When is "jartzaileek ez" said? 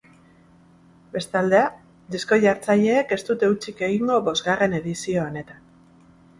2.45-3.21